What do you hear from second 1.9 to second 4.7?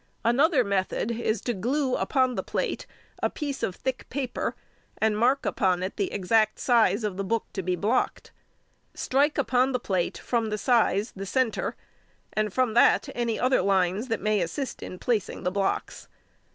upon the plate a piece of thick paper